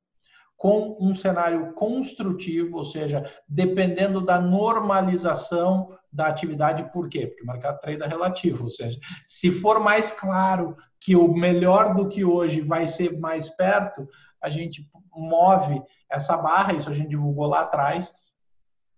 [0.57, 6.91] com um cenário construtivo, ou seja, dependendo da normalização da atividade.
[6.91, 7.27] Por quê?
[7.27, 11.95] Porque o mercado trade é relativo, ou seja, se for mais claro que o melhor
[11.95, 14.07] do que hoje vai ser mais perto,
[14.41, 15.79] a gente move
[16.09, 18.11] essa barra, isso a gente divulgou lá atrás,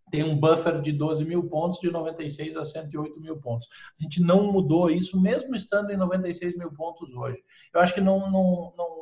[0.10, 3.68] tem um buffer de 12 mil pontos, de 96 a 108 mil pontos.
[4.00, 7.38] A gente não mudou isso, mesmo estando em 96 mil pontos hoje.
[7.74, 8.99] Eu acho que não, não, não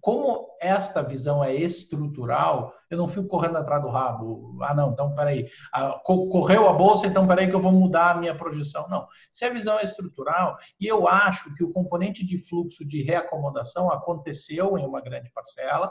[0.00, 4.58] como esta visão é estrutural, eu não fico correndo atrás do rabo.
[4.62, 5.48] Ah, não, então peraí.
[5.72, 8.88] Ah, correu a bolsa, então peraí que eu vou mudar a minha projeção.
[8.88, 9.06] Não.
[9.30, 13.90] Se a visão é estrutural, e eu acho que o componente de fluxo de reacomodação
[13.90, 15.90] aconteceu em uma grande parcela,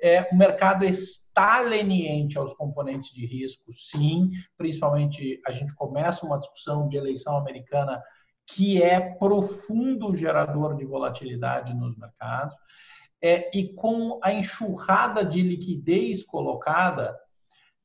[0.00, 4.30] é, o mercado está leniente aos componentes de risco, sim.
[4.56, 8.02] Principalmente, a gente começa uma discussão de eleição americana
[8.54, 12.56] que é profundo gerador de volatilidade nos mercados
[13.22, 17.18] é, e com a enxurrada de liquidez colocada,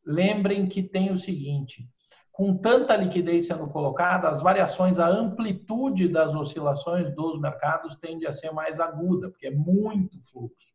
[0.06, 1.88] lembrem que tem o seguinte:
[2.32, 8.34] com tanta liquidez sendo colocada, as variações, a amplitude das oscilações dos mercados tende a
[8.34, 10.74] ser mais aguda, porque é muito fluxo.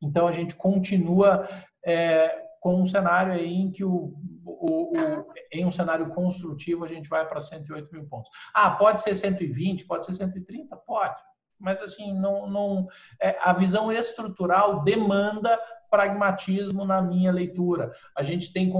[0.00, 1.48] Então a gente continua
[1.84, 4.14] é, com um cenário aí em que o,
[4.44, 8.30] o, o, em um cenário construtivo a gente vai para 108 mil pontos.
[8.54, 10.76] Ah, pode ser 120, pode ser 130?
[10.76, 11.27] Pode
[11.58, 12.88] mas assim não, não
[13.20, 15.58] é, a visão estrutural demanda
[15.90, 17.92] pragmatismo na minha leitura.
[18.16, 18.72] A gente tem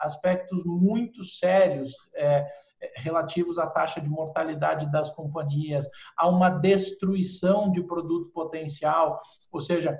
[0.00, 2.46] aspectos muito sérios é,
[2.96, 9.20] relativos à taxa de mortalidade das companhias, a uma destruição de produto potencial,
[9.50, 9.98] ou seja,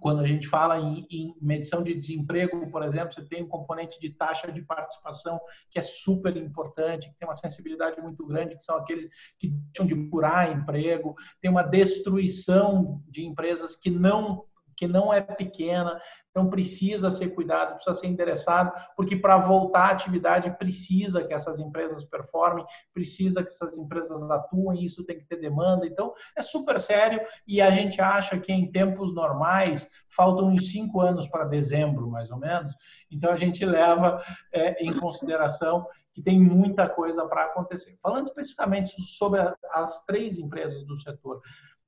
[0.00, 3.98] quando a gente fala em, em, medição de desemprego, por exemplo, você tem um componente
[3.98, 5.40] de taxa de participação
[5.70, 9.86] que é super importante, que tem uma sensibilidade muito grande, que são aqueles que deixam
[9.86, 14.44] de curar emprego, tem uma destruição de empresas que não
[14.76, 16.00] que não é pequena,
[16.30, 21.58] então precisa ser cuidado, precisa ser endereçado, porque para voltar à atividade precisa que essas
[21.58, 25.86] empresas performem, precisa que essas empresas atuem, isso tem que ter demanda.
[25.86, 31.00] Então é super sério e a gente acha que em tempos normais faltam uns cinco
[31.00, 32.74] anos para dezembro, mais ou menos.
[33.10, 34.22] Então a gente leva
[34.52, 37.98] é, em consideração que tem muita coisa para acontecer.
[38.02, 39.40] Falando especificamente sobre
[39.72, 41.40] as três empresas do setor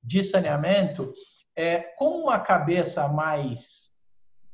[0.02, 1.12] de saneamento,
[1.58, 3.90] é, com uma cabeça mais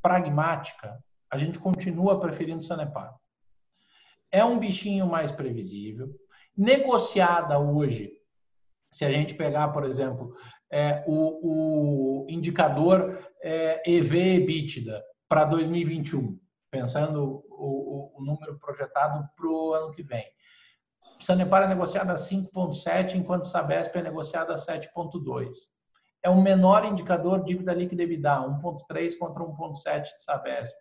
[0.01, 0.99] pragmática,
[1.31, 3.15] a gente continua preferindo Sanepar.
[4.33, 6.09] É um bichinho mais previsível,
[6.57, 8.11] negociada hoje.
[8.91, 10.35] Se a gente pegar, por exemplo,
[10.73, 16.41] é, o, o, indicador é, EV/EBITDA para 2021,
[16.71, 20.25] pensando o, o número projetado para o ano que vem.
[21.19, 25.74] Sanepar é negociada a 5,7, enquanto Sabesp é negociada a 7,2
[26.25, 30.75] é o menor indicador dívida líquida EBITDA, 1,3 contra 1,7 de Sabesp.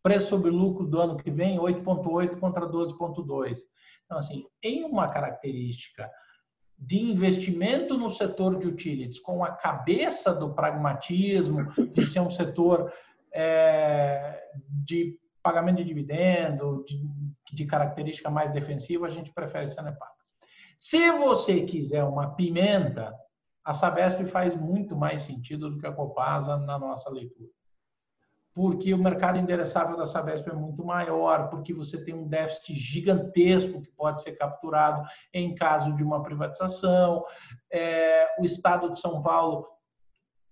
[0.00, 3.58] Preço sobre lucro do ano que vem, 8,8 contra 12,2.
[4.04, 6.08] Então, assim, em uma característica
[6.78, 12.92] de investimento no setor de utilities, com a cabeça do pragmatismo, de ser um setor
[13.34, 14.40] é,
[14.84, 17.02] de pagamento de dividendo, de,
[17.52, 20.12] de característica mais defensiva, a gente prefere Sanepar.
[20.76, 23.12] Se você quiser uma pimenta,
[23.66, 27.50] a Sabesp faz muito mais sentido do que a Copasa na nossa leitura.
[28.54, 33.82] Porque o mercado endereçável da Sabesp é muito maior, porque você tem um déficit gigantesco
[33.82, 35.02] que pode ser capturado
[35.34, 37.24] em caso de uma privatização.
[37.68, 39.66] É, o Estado de São Paulo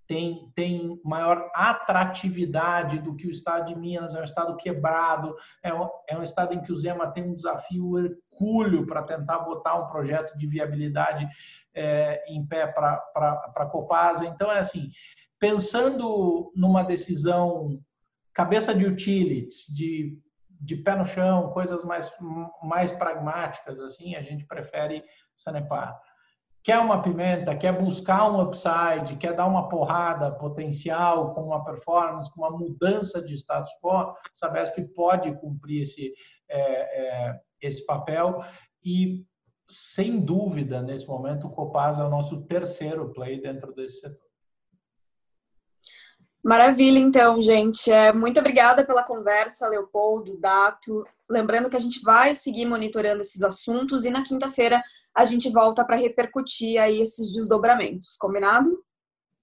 [0.06, 5.72] tem, tem maior atratividade do que o estado de Minas, é um estado quebrado, é
[5.72, 9.76] um, é um estado em que o Zema tem um desafio hercúleo para tentar botar
[9.76, 11.26] um projeto de viabilidade
[11.74, 13.02] é, em pé para
[13.56, 14.26] a Copasa.
[14.26, 14.90] Então, é assim,
[15.38, 17.80] pensando numa decisão
[18.32, 20.18] cabeça de utilities, de,
[20.60, 22.12] de pé no chão, coisas mais,
[22.62, 25.98] mais pragmáticas, assim, a gente prefere Sanepar.
[26.64, 32.32] Quer uma pimenta, quer buscar um upside, quer dar uma porrada potencial com uma performance,
[32.32, 36.14] com uma mudança de status quo, Sabesp pode cumprir esse,
[36.48, 38.42] é, é, esse papel
[38.82, 39.26] e
[39.68, 44.24] sem dúvida, nesse momento, o Copasa é o nosso terceiro play dentro desse setor.
[46.42, 47.90] Maravilha, então, gente.
[47.90, 51.06] É, muito obrigada pela conversa, Leopoldo, Dato.
[51.30, 54.82] Lembrando que a gente vai seguir monitorando esses assuntos e na quinta-feira
[55.14, 58.16] a gente volta para repercutir aí esses desdobramentos.
[58.18, 58.84] Combinado?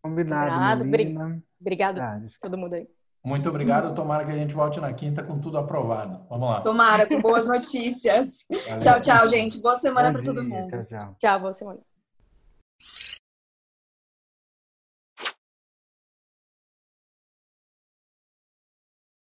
[0.01, 0.84] Combinado.
[0.84, 1.43] Combinado.
[1.59, 2.88] Obrigada, todo mundo aí.
[3.23, 3.93] Muito obrigado.
[3.93, 6.25] Tomara que a gente volte na quinta com tudo aprovado.
[6.27, 6.61] Vamos lá.
[6.61, 8.45] Tomara, com boas notícias.
[8.82, 9.61] tchau, tchau, gente.
[9.61, 10.69] Boa semana para todo mundo.
[10.69, 11.15] Tchau, tchau.
[11.19, 11.91] Tchau, boa semana.